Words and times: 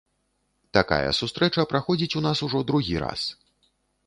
Такая 0.77 1.11
сустрэча 1.19 1.67
праходзіць 1.75 2.17
у 2.21 2.25
нас 2.27 2.43
ужо 2.49 2.63
другі 2.71 2.95
раз. 3.05 3.29